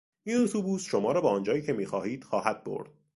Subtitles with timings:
[0.23, 2.89] این اتوبوس شما را به آنجایی که میخواهید خواهد برد.